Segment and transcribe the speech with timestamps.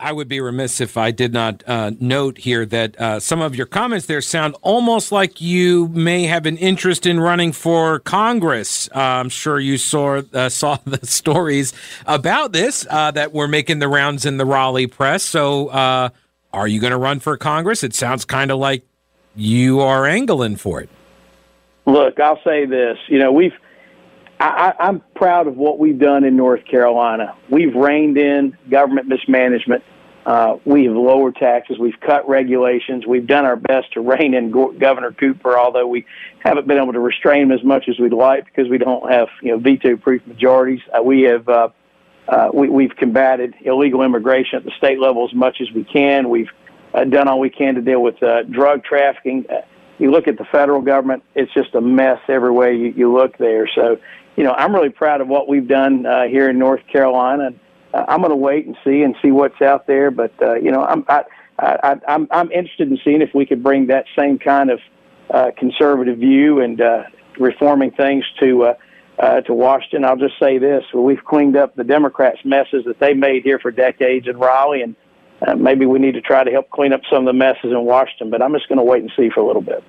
[0.00, 3.56] I would be remiss if I did not uh, note here that uh, some of
[3.56, 8.88] your comments there sound almost like you may have an interest in running for Congress.
[8.94, 11.72] Uh, I'm sure you saw uh, saw the stories
[12.06, 15.24] about this uh, that were making the rounds in the Raleigh press.
[15.24, 16.10] So, uh,
[16.52, 17.82] are you going to run for Congress?
[17.82, 18.86] It sounds kind of like
[19.34, 20.90] you are angling for it.
[21.86, 22.98] Look, I'll say this.
[23.08, 23.52] You know, we've
[24.40, 27.34] I, I'm proud of what we've done in North Carolina.
[27.50, 29.82] We've reined in government mismanagement.
[30.24, 31.78] Uh, we have lowered taxes.
[31.78, 33.06] We've cut regulations.
[33.06, 36.04] We've done our best to rein in Go- Governor Cooper, although we
[36.40, 39.28] haven't been able to restrain him as much as we'd like because we don't have
[39.42, 40.80] you know veto-proof majorities.
[40.96, 41.68] Uh, we have uh,
[42.28, 46.28] uh, we, we've combated illegal immigration at the state level as much as we can.
[46.28, 46.50] We've
[46.92, 49.46] uh, done all we can to deal with uh, drug trafficking.
[49.48, 49.62] Uh,
[49.98, 53.36] you look at the federal government; it's just a mess every way you, you look
[53.38, 53.68] there.
[53.74, 53.98] So
[54.38, 57.50] you know, I'm really proud of what we've done uh, here in North Carolina.
[57.92, 60.12] Uh, I'm going to wait and see and see what's out there.
[60.12, 61.24] But uh, you know, I'm I,
[61.58, 64.80] I, I'm I'm interested in seeing if we could bring that same kind of
[65.28, 67.02] uh, conservative view and uh,
[67.38, 68.64] reforming things to.
[68.64, 68.74] Uh,
[69.20, 73.00] uh, to Washington, I'll just say this: well, we've cleaned up the Democrats' messes that
[73.00, 74.94] they made here for decades in Raleigh, and
[75.44, 77.84] uh, maybe we need to try to help clean up some of the messes in
[77.84, 78.30] Washington.
[78.30, 79.82] But I'm just going to wait and see for a little bit.